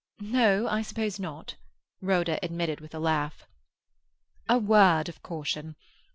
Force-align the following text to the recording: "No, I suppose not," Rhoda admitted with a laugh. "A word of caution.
"No, 0.19 0.67
I 0.67 0.81
suppose 0.81 1.19
not," 1.19 1.57
Rhoda 2.01 2.39
admitted 2.43 2.81
with 2.81 2.95
a 2.95 2.99
laugh. 2.99 3.45
"A 4.49 4.57
word 4.57 5.07
of 5.09 5.21
caution. 5.21 5.75